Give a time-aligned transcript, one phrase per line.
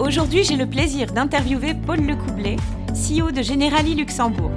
[0.00, 2.54] Aujourd'hui, j'ai le plaisir d'interviewer Paul Lecoublet,
[2.92, 4.52] CEO de Generali Luxembourg.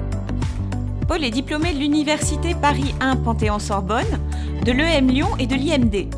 [1.08, 4.20] Paul est diplômé de l'Université Paris 1 Panthéon-Sorbonne,
[4.64, 6.14] de l'EM Lyon et de l'IMD.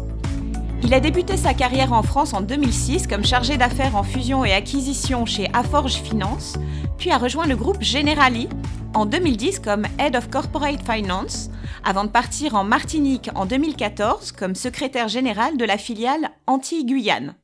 [0.83, 4.53] Il a débuté sa carrière en France en 2006 comme chargé d'affaires en fusion et
[4.53, 6.59] acquisition chez Aforge Finance,
[6.99, 8.51] puis a rejoint le groupe Generali
[8.93, 11.49] en 2010 comme Head of Corporate Finance,
[11.83, 17.35] avant de partir en Martinique en 2014 comme secrétaire général de la filiale Antilles-Guyane.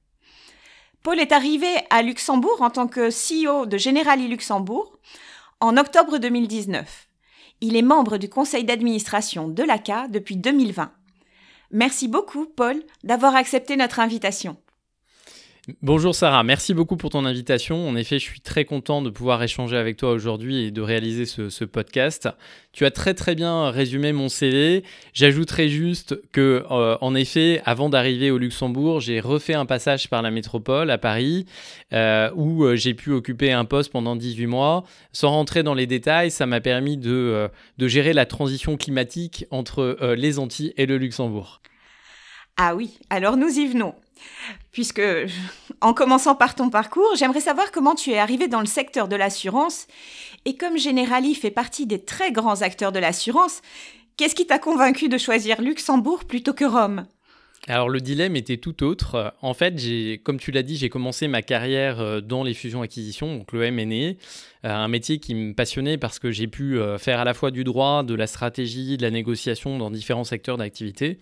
[1.03, 4.99] Paul est arrivé à Luxembourg en tant que CEO de Generali Luxembourg
[5.61, 7.09] en octobre 2019.
[7.63, 10.93] Il est membre du conseil d'administration de l'ACA depuis 2020.
[11.71, 14.59] Merci beaucoup, Paul, d'avoir accepté notre invitation.
[15.83, 17.89] Bonjour Sarah, merci beaucoup pour ton invitation.
[17.89, 21.27] En effet, je suis très content de pouvoir échanger avec toi aujourd'hui et de réaliser
[21.27, 22.29] ce, podcast.
[22.73, 24.85] Tu as très très bien résumé mon CV.
[25.13, 30.23] J'ajouterai juste que, euh, en effet, avant d'arriver au Luxembourg, j'ai refait un passage par
[30.23, 31.47] la métropole à Paris
[31.93, 34.85] euh, où euh, j'ai pu occuper un poste pendant 18 mois.
[35.13, 40.15] Sans rentrer dans les détails, ça m'a permis de, de gérer la transition climatique entre
[40.17, 41.61] les Antilles et le Luxembourg.
[42.57, 43.95] Ah oui, alors nous y venons
[44.73, 45.03] puisque
[45.81, 49.17] en commençant par ton parcours, j'aimerais savoir comment tu es arrivé dans le secteur de
[49.17, 49.87] l'assurance.
[50.45, 53.63] Et comme Generali fait partie des très grands acteurs de l'assurance,
[54.17, 57.07] qu'est-ce qui t'a convaincu de choisir Luxembourg plutôt que Rome?
[57.69, 59.35] Alors le dilemme était tout autre.
[59.43, 59.75] En fait,
[60.25, 63.93] comme tu l'as dit, j'ai commencé ma carrière euh, dans les fusions-acquisitions, donc le M&A,
[63.93, 64.15] euh,
[64.63, 67.63] un métier qui me passionnait parce que j'ai pu euh, faire à la fois du
[67.63, 71.19] droit, de la stratégie, de la négociation dans différents secteurs d'activité.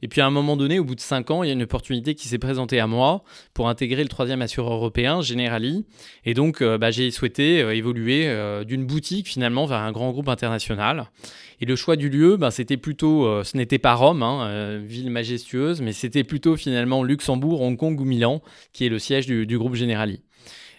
[0.00, 1.62] Et puis à un moment donné, au bout de cinq ans, il y a une
[1.62, 5.84] opportunité qui s'est présentée à moi pour intégrer le troisième assureur européen, Generali.
[6.24, 11.10] Et donc, bah, j'ai souhaité évoluer d'une boutique finalement vers un grand groupe international.
[11.60, 15.81] Et le choix du lieu, bah, c'était plutôt, ce n'était pas Rome, hein, ville majestueuse,
[15.82, 19.74] mais c'était plutôt finalement Luxembourg, Hong Kong ou Milan, qui est le siège du, groupe
[19.74, 20.20] Generali.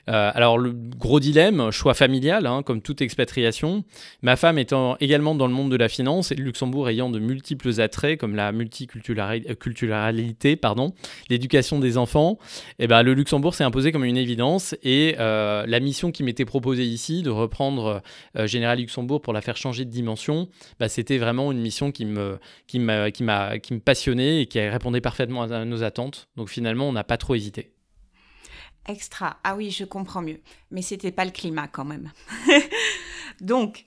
[0.09, 3.83] Euh, alors le gros dilemme, choix familial, hein, comme toute expatriation.
[4.21, 7.19] Ma femme étant également dans le monde de la finance et le Luxembourg ayant de
[7.19, 10.93] multiples attraits comme la multiculturalité, euh, pardon,
[11.29, 12.37] l'éducation des enfants,
[12.79, 16.45] eh ben, le Luxembourg s'est imposé comme une évidence et euh, la mission qui m'était
[16.45, 18.01] proposée ici de reprendre
[18.45, 20.49] Général Luxembourg pour la faire changer de dimension,
[20.79, 22.07] bah, c'était vraiment une mission qui,
[22.67, 26.27] qui me passionnait et qui répondait parfaitement à nos attentes.
[26.35, 27.73] Donc finalement, on n'a pas trop hésité.
[28.87, 29.37] Extra.
[29.43, 30.39] Ah oui, je comprends mieux.
[30.71, 32.11] Mais c'était pas le climat quand même.
[33.41, 33.85] Donc,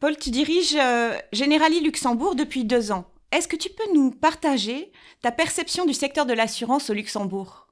[0.00, 3.10] Paul, tu diriges euh, Generali Luxembourg depuis deux ans.
[3.30, 4.90] Est-ce que tu peux nous partager
[5.22, 7.68] ta perception du secteur de l'assurance au Luxembourg?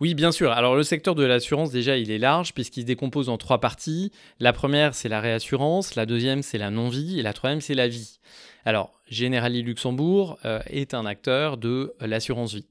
[0.00, 0.52] Oui, bien sûr.
[0.52, 4.12] Alors le secteur de l'assurance, déjà, il est large puisqu'il se décompose en trois parties.
[4.40, 5.94] La première, c'est la réassurance.
[5.94, 7.18] La deuxième, c'est la non-vie.
[7.18, 8.20] Et la troisième, c'est la vie.
[8.64, 12.66] Alors, Generali Luxembourg euh, est un acteur de l'assurance vie.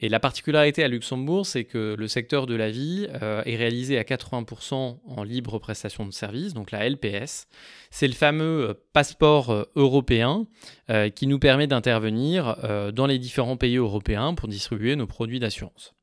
[0.00, 3.98] Et la particularité à Luxembourg, c'est que le secteur de la vie euh, est réalisé
[3.98, 7.46] à 80% en libre prestation de services, donc la LPS.
[7.90, 10.46] C'est le fameux euh, passeport euh, européen
[11.14, 12.56] qui nous permet d'intervenir
[12.92, 15.94] dans les différents pays européens pour distribuer nos produits d'assurance.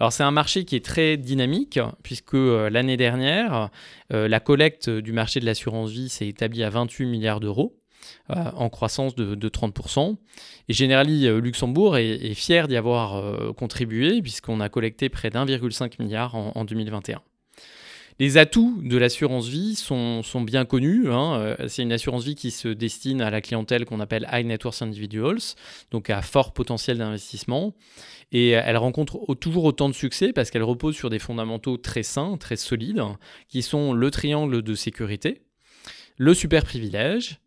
[0.00, 3.70] Alors c'est un marché qui est très dynamique puisque l'année dernière,
[4.10, 7.78] la collecte du marché de l'assurance vie s'est établie à 28 milliards d'euros.
[8.30, 10.16] Euh, en croissance de, 30%.
[10.68, 15.94] Et Generali euh, Luxembourg est, fier d'y avoir euh, contribué puisqu'on a collecté près d'1,5
[15.98, 17.22] milliard en, 2021.
[18.18, 21.10] Les atouts de l'assurance vie sont, bien connus.
[21.10, 21.56] Hein.
[21.68, 24.82] C'est une assurance vie qui se destine à la clientèle qu'on appelle High Net Worth
[24.82, 25.54] Individuals,
[25.90, 27.74] donc à fort potentiel d'investissement.
[28.32, 32.36] Et elle rencontre toujours autant de succès parce qu'elle repose sur des fondamentaux très sains,
[32.36, 33.02] très solides,
[33.48, 35.42] qui sont le triangle de sécurité,
[36.16, 37.38] le super privilège,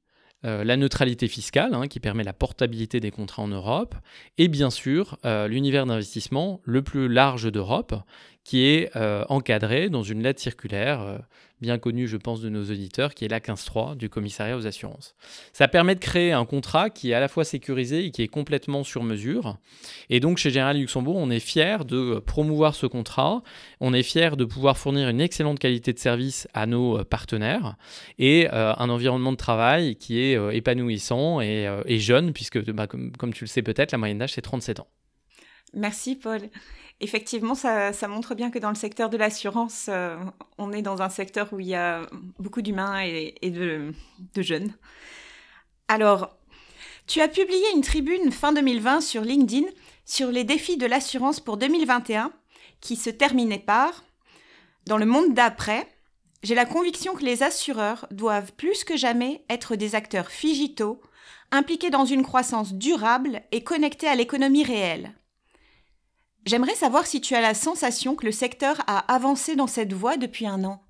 [0.44, 3.96] euh, la neutralité fiscale, hein, qui permet la portabilité des contrats en Europe,
[4.40, 7.94] et bien sûr euh, l'univers d'investissement le plus large d'Europe,
[8.44, 11.20] qui est euh, encadré dans une lettre circulaire
[11.62, 15.16] bien connu, je pense, de nos auditeurs, qui est la 15.3 du commissariat aux assurances.
[15.54, 18.28] Ça permet de créer un contrat qui est à la fois sécurisé et qui est
[18.28, 19.58] complètement sur mesure.
[20.10, 23.44] Et donc, chez General Luxembourg, on est fier de promouvoir ce contrat.
[23.80, 27.76] On est fier de pouvoir fournir une excellente qualité de service à nos partenaires
[28.18, 33.44] et un environnement de travail qui est euh, épanouissant et, jeune, puisque, bah, comme, tu
[33.44, 34.88] le sais peut-être, la moyenne d'âge, c'est 37 ans.
[35.74, 36.42] Merci Paul.
[37.00, 40.18] Effectivement, ça, montre bien que dans le secteur de l'assurance, euh,
[40.58, 42.02] on est dans un secteur où il y a
[42.38, 43.92] beaucoup d'humains et, de,
[44.38, 44.74] jeunes.
[45.88, 46.38] Alors,
[47.08, 49.66] tu as publié une tribune fin 2020 sur LinkedIn
[50.06, 52.32] sur les défis de l'assurance pour 2021
[52.82, 54.04] qui se terminait par
[54.86, 55.88] Dans le monde d'après,
[56.44, 61.02] j'ai la conviction que les assureurs doivent plus que jamais être des acteurs figitaux,
[61.52, 65.14] impliqués dans une croissance durable et connectés à l'économie réelle.
[66.46, 70.18] J'aimerais savoir si tu as la sensation que le secteur a avancé dans cette voie
[70.18, 70.82] depuis un an.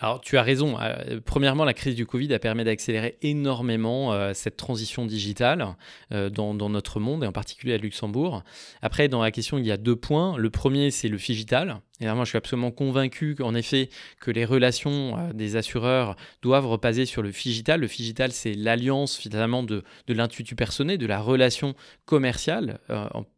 [0.00, 0.78] Alors, tu as raison.
[0.80, 5.76] Euh, premièrement, la crise du Covid a permis d'accélérer énormément euh, cette transition digitale
[6.12, 8.42] euh, dans, notre monde et en particulier à Luxembourg.
[8.82, 10.36] Après, dans la question, il y a deux points.
[10.36, 11.80] Le premier, c'est le figital.
[12.02, 13.88] Et moi, je suis absolument convaincu qu'en effet,
[14.20, 17.80] que les relations des assureurs doivent repasser sur le figital.
[17.80, 22.80] Le figital, c'est l'alliance finalement de, de l'intuitu personnel, de la relation commerciale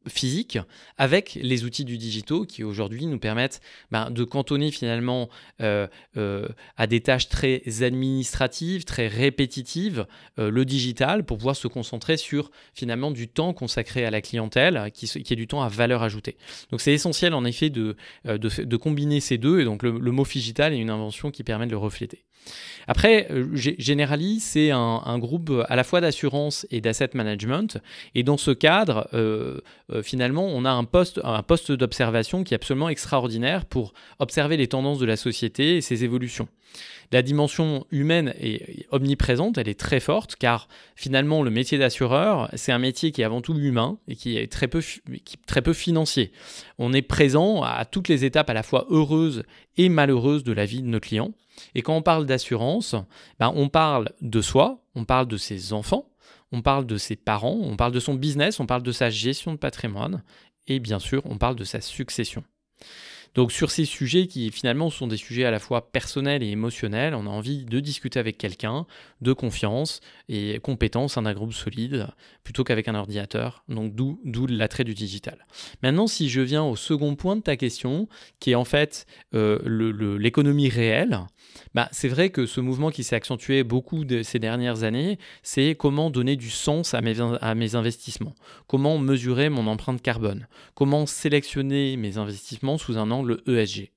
[0.09, 0.59] physique
[0.99, 5.29] avec les outils du digito qui aujourd'hui nous permettent ben, de cantonner finalement
[5.61, 10.07] euh, à des tâches très administratives, très répétitives,
[10.39, 14.91] euh, le digital, pour pouvoir se concentrer sur finalement du temps consacré à la clientèle,
[14.93, 16.37] qui, est du temps à valeur ajoutée.
[16.71, 17.97] Donc c'est essentiel en effet de,
[18.27, 21.67] euh, de, combiner ces deux, et donc le, mot digital est une invention qui permet
[21.67, 22.25] de le refléter.
[22.87, 27.79] Après, Generali, c'est un, groupe à la fois d'assurance et d'asset management.
[28.15, 29.09] Et dans ce cadre,
[30.03, 34.69] finalement, on a un poste, un poste d'observation qui est absolument extraordinaire pour observer les
[34.69, 36.49] tendances de la société et ses évolutions.
[37.13, 42.73] La dimension humaine est omniprésente, elle est très forte, car finalement le métier d'assureur, c'est
[42.73, 44.81] un métier qui est avant tout humain et qui est très peu,
[45.73, 46.33] financier.
[46.79, 49.45] On est présent à toutes les étapes à la fois heureuses
[49.77, 51.33] et malheureuses de la vie de nos clients.
[51.75, 52.97] Et quand on parle d'assurance,
[53.39, 56.11] ben on parle de soi, on parle de ses enfants,
[56.51, 59.53] on parle de ses parents, on parle de son business, on parle de sa gestion
[59.53, 60.23] de patrimoine,
[60.67, 62.43] et bien sûr, on parle de sa succession.
[63.35, 67.15] Donc sur ces sujets qui finalement sont des sujets à la fois personnels et émotionnels,
[67.15, 68.87] on a envie de discuter avec quelqu'un
[69.21, 72.09] de confiance et compétence, un groupe solide,
[72.45, 73.65] plutôt qu'avec un ordinateur.
[73.69, 75.47] Donc d'où, l'attrait du digital.
[75.83, 78.09] Maintenant, si je viens au second point de ta question,
[78.41, 81.21] qui est en fait euh, l'économie réelle,
[81.75, 86.11] bah, c'est vrai que ce mouvement qui s'est accentué beaucoup ces dernières années, c'est comment
[86.11, 88.35] donner du sens à mes investissements,
[88.67, 93.91] comment mesurer mon empreinte carbone, comment sélectionner mes investissements sous un angle ESG.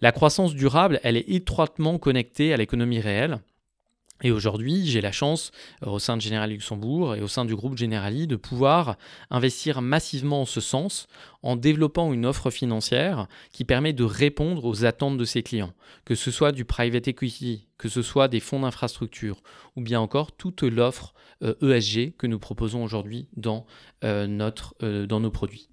[0.00, 3.40] La croissance durable, elle est étroitement connectée à l'économie réelle.
[4.22, 5.52] Et aujourd'hui, j'ai la chance,
[5.86, 8.96] euh, au sein de Generali Luxembourg et au sein du groupe Generali, de pouvoir
[9.30, 11.06] investir massivement en ce sens,
[11.42, 15.72] en développant une offre financière qui permet de répondre aux attentes de ses clients,
[16.04, 19.40] que ce soit du private equity, que ce soit des fonds d'infrastructure,
[19.76, 23.66] ou bien encore toute l'offre ESG euh, e que nous proposons aujourd'hui dans,
[24.02, 25.68] euh, dans nos produits.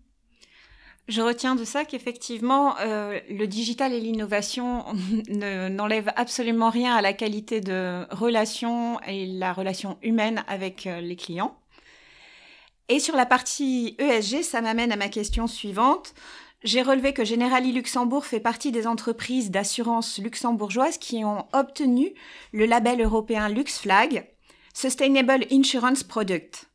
[1.08, 4.86] Je retiens de ça qu'effectivement, euh, le digital et l'innovation
[5.30, 11.16] n'enlèvent absolument rien à la qualité de relation et la relation humaine avec euh, les
[11.16, 11.56] clients.
[12.90, 16.16] Et sur la partie ESG, ça m'amène à ma question suivante.
[16.64, 22.14] J'ai relevé que Generali Luxembourg fait partie des entreprises d'assurance luxembourgeoises qui ont obtenu
[22.52, 24.28] le label européen LuxFlag,
[24.74, 26.68] Sustainable Insurance Product.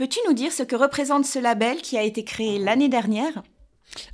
[0.00, 3.42] Peux-tu nous dire ce que représente ce label qui a été créé l'année dernière?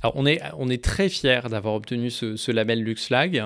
[0.03, 3.45] Alors on est, on est très fiers d'avoir obtenu ce, label LuxFlag.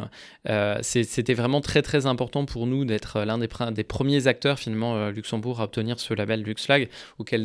[0.49, 4.95] Euh, C'était vraiment très très important pour nous d'être l'un des, des, premiers acteurs finalement
[4.95, 6.89] euh, Luxembourg à obtenir ce label LuxFlag,
[7.19, 7.43] auquel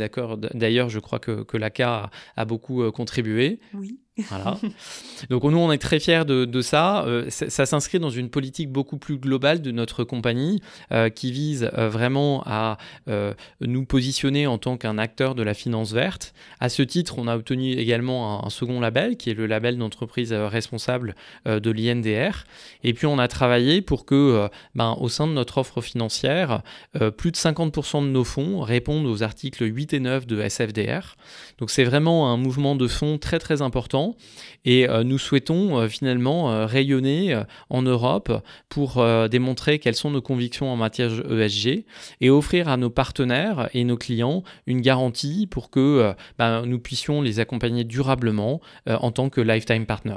[0.54, 3.60] d'ailleurs je crois que, que l'ACA a, a, beaucoup euh, contribué.
[3.74, 4.00] Oui.
[4.18, 4.58] Voilà.
[5.28, 7.04] Donc nous, on est très fiers de, ça.
[7.04, 11.70] Euh, ça, s'inscrit dans une politique beaucoup plus globale de notre compagnie euh, qui vise
[11.76, 12.78] euh, vraiment à
[13.60, 16.34] nous positionner en tant qu'un acteur de la finance verte.
[16.60, 20.32] À ce titre, on a obtenu également un, second label qui est le label d'entreprise
[20.32, 22.44] responsable de l'INDR.
[22.84, 26.62] Et puis on a travaillé pour que, ben, au sein de notre offre financière,
[27.16, 31.16] plus de 50% de nos fonds répondent aux articles 8 et 9 de SFDR.
[31.58, 34.05] Donc c'est vraiment un mouvement de fonds très très important
[34.64, 38.32] et euh, nous souhaitons euh, finalement euh, rayonner en Europe
[38.68, 41.84] pour démontrer quelles sont nos convictions en matière ESG
[42.20, 47.22] et offrir à nos partenaires et nos clients une garantie pour que ben, nous puissions
[47.22, 50.16] les accompagner durablement en tant que lifetime partner.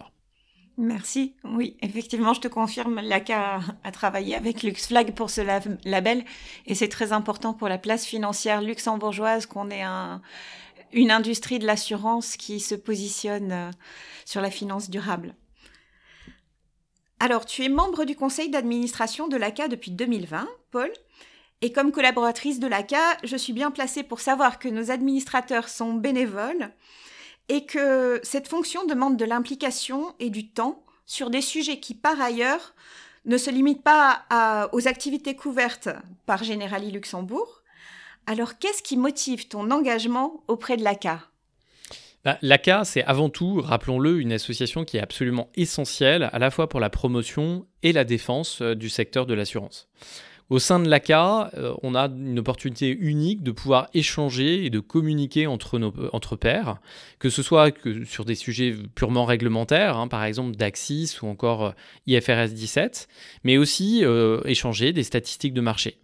[0.78, 1.36] Merci.
[1.44, 5.42] Oui, effectivement, je te confirme, l'ACA a travaillé avec LuxFlag pour ce
[5.86, 6.24] label
[6.66, 10.22] et c'est très important pour la place financière luxembourgeoise qu'on ait un,
[10.94, 13.72] une industrie de l'assurance qui se positionne euh,
[14.26, 15.36] sur la finance durable.
[17.20, 20.92] Alors, tu es membre du conseil d'administration de l'ACA depuis 2020, Paul,
[21.62, 25.94] et comme collaboratrice de l'ACA, je suis bien placée pour savoir que nos administrateurs sont
[25.94, 26.72] bénévoles
[27.50, 32.22] et que cette fonction demande de l'implication et du temps sur des sujets qui, par
[32.22, 32.74] ailleurs,
[33.26, 35.90] ne se limitent pas aux activités couvertes
[36.26, 37.59] par Generali Luxembourg.
[38.30, 41.24] Alors, qu'est-ce qui motive ton engagement auprès de l'ACA
[42.24, 46.70] bah, L'ACA, c'est avant tout, rappelons-le, une association qui est absolument essentielle à la fois
[46.70, 49.90] pour la promotion et la défense euh, du secteur de l'assurance.
[50.52, 54.80] Au sein de l'ACA, euh, on a une opportunité unique de pouvoir échanger et de
[54.80, 56.78] communiquer entre, euh, pairs,
[57.18, 57.74] que ce soit
[58.06, 61.74] sur des sujets purement réglementaires, hein, par exemple d'Axis ou encore
[62.06, 63.08] IFRS 17,
[63.44, 64.04] mais aussi
[64.46, 65.98] échanger des statistiques de marché.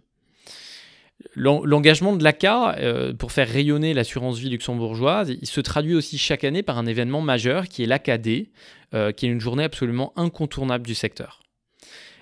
[1.34, 2.76] L'engagement de l'ACA
[3.18, 7.20] pour faire rayonner l'assurance vie luxembourgeoise, il se traduit aussi chaque année par un événement
[7.20, 8.46] majeur qui est l'ACAD, qui
[8.92, 11.42] est une journée absolument incontournable du secteur.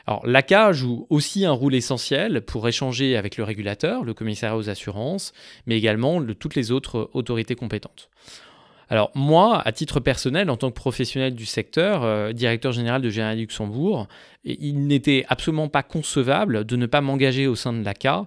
[0.07, 4.69] Alors l'ACA joue aussi un rôle essentiel pour échanger avec le régulateur, le commissariat aux
[4.69, 5.33] assurances,
[5.67, 8.11] mais également toutes les autres autorités compétentes.
[8.91, 13.11] Alors moi, à titre personnel, en tant que professionnel du secteur, euh, directeur général de
[13.11, 14.09] Général Luxembourg,
[14.45, 18.27] il n'était absolument pas concevable de ne pas m'engager au sein de l'ACA,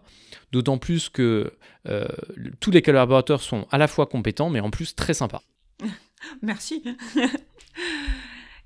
[0.52, 1.54] d'autant plus que
[1.88, 2.08] euh,
[2.60, 5.44] tous les collaborateurs sont à la fois compétents, mais en plus très sympas.
[6.42, 6.84] Merci.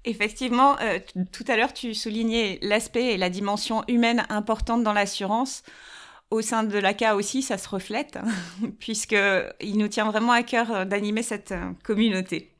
[0.03, 0.98] Effectivement, euh,
[1.31, 5.62] tout à l'heure, tu soulignais l'aspect et la dimension humaine importante dans l'assurance.
[6.31, 8.17] Au sein de l'ACA aussi, ça se reflète,
[8.79, 12.51] puisqu'il nous tient vraiment à cœur euh, d'animer cette euh, communauté.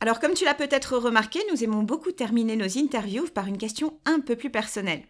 [0.00, 3.98] Alors, comme tu l'as peut-être remarqué, nous aimons beaucoup terminer nos interviews par une question
[4.04, 5.02] un peu plus personnelle.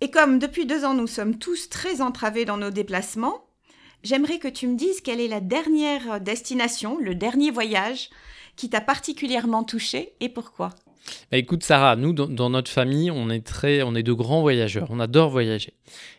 [0.00, 3.46] Et comme depuis deux ans, nous sommes tous très entravés dans nos déplacements,
[4.02, 8.10] j'aimerais que tu me dises quelle est la dernière destination, le dernier voyage
[8.56, 10.70] qui t'a particulièrement touché et pourquoi?
[11.30, 14.88] Bah écoute Sarah, nous dans, notre famille, on est très, on est de grands voyageurs,
[14.90, 15.72] on adore voyager.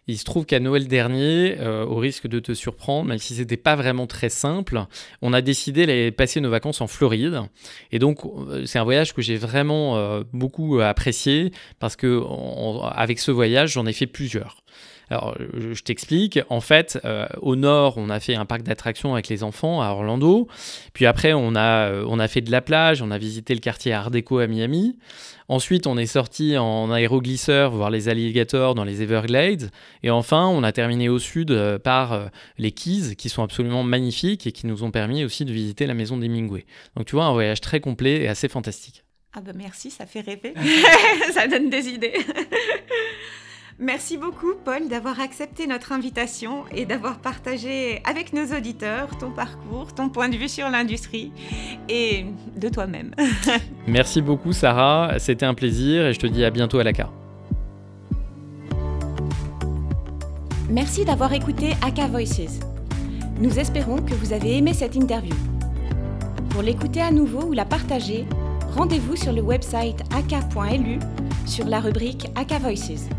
[0.07, 3.57] Il se trouve qu'à Noël dernier, euh, au risque de te surprendre, même si c'était
[3.57, 4.85] pas vraiment très simple,
[5.21, 7.41] on a décidé d'aller passer nos vacances en Floride.
[7.91, 12.21] Et donc euh, c'est un voyage que j'ai vraiment euh, beaucoup apprécié parce que
[12.91, 14.63] avec ce voyage, j'en ai fait plusieurs.
[15.11, 16.39] Alors, je t'explique.
[16.47, 19.89] En fait, euh, au nord, on a fait un parc d'attractions avec les enfants à
[19.89, 20.47] Orlando.
[20.93, 23.59] Puis après, on a, euh, on a fait de la plage, on a visité le
[23.59, 24.97] quartier Art Deco à Miami.
[25.49, 29.69] Ensuite, on est sorti en aéroglisseur voir les alligators dans les Everglades.
[30.01, 34.47] Et enfin, on a terminé au sud euh, par les Keys, qui sont absolument magnifiques
[34.47, 36.63] et qui nous ont permis aussi de visiter la maison d'Hemingway.
[36.95, 39.03] Donc, tu vois, un voyage très complet et assez fantastique.
[39.33, 40.53] Ah bah merci, ça fait rêver.
[41.33, 42.13] ça donne des idées.
[43.83, 49.95] Merci beaucoup, Paul, d'avoir accepté notre invitation et d'avoir partagé avec nos auditeurs ton parcours,
[49.95, 51.31] ton point de vue sur l'industrie
[51.89, 53.15] et de toi-même.
[53.87, 55.17] Merci beaucoup, Sarah.
[55.17, 57.11] C'était un plaisir et je te dis à bientôt à la carte.
[60.69, 62.59] Merci d'avoir écouté Aka Voices.
[63.39, 65.33] Nous espérons que vous avez aimé cette interview.
[66.51, 68.27] Pour l'écouter à nouveau ou la partager,
[68.75, 70.99] rendez-vous sur le website aka.lu
[71.47, 73.09] sur la rubrique Aka Voices.